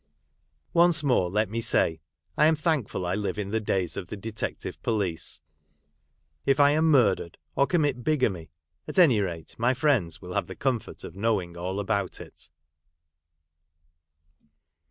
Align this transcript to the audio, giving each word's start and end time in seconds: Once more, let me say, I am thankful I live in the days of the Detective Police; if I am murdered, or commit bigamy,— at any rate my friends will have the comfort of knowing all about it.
Once 0.73 1.03
more, 1.03 1.29
let 1.29 1.47
me 1.47 1.61
say, 1.61 2.01
I 2.35 2.47
am 2.47 2.55
thankful 2.55 3.05
I 3.05 3.13
live 3.13 3.37
in 3.37 3.49
the 3.51 3.59
days 3.59 3.95
of 3.95 4.07
the 4.07 4.17
Detective 4.17 4.81
Police; 4.81 5.41
if 6.43 6.59
I 6.59 6.71
am 6.71 6.89
murdered, 6.89 7.37
or 7.55 7.67
commit 7.67 8.03
bigamy,— 8.03 8.49
at 8.87 8.97
any 8.97 9.19
rate 9.21 9.55
my 9.59 9.75
friends 9.75 10.19
will 10.19 10.33
have 10.33 10.47
the 10.47 10.55
comfort 10.55 11.03
of 11.03 11.15
knowing 11.15 11.55
all 11.55 11.79
about 11.79 12.19
it. 12.19 12.49